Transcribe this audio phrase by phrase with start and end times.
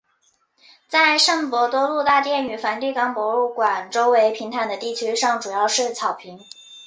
[0.89, 6.39] 在圣伯多禄大殿和梵蒂冈博物馆周围平坦的地区上主要是草坪。